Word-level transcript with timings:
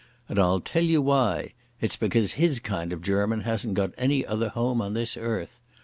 And 0.27 0.39
I'll 0.39 0.59
tell 0.61 0.81
you 0.81 0.99
why. 0.99 1.53
It's 1.79 1.95
because 1.95 2.31
his 2.31 2.59
kind 2.59 2.91
of 2.91 3.03
German 3.03 3.41
hasn't 3.41 3.75
got 3.75 3.93
any 3.99 4.25
other 4.25 4.49
home 4.49 4.81
on 4.81 4.95
this 4.95 5.15
earth. 5.15 5.61